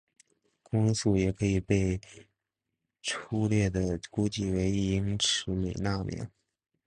[0.63, 2.01] 光速也可以被
[3.03, 6.25] 初略地估计为一英尺每纳秒。